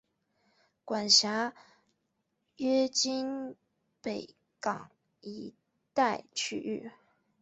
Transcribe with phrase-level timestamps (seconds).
[0.83, 1.53] 管辖
[2.55, 3.55] 约今
[4.01, 4.89] 北港
[5.19, 5.53] 一
[5.93, 6.89] 带区域。